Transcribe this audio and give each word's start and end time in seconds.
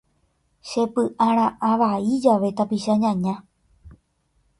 Chepy'ara'ã 0.69 1.71
vai 1.81 2.07
jave 2.23 2.49
tapicha 2.59 2.93
ñaña. 3.03 3.35